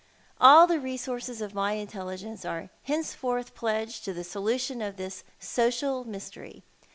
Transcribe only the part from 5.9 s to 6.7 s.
mystery.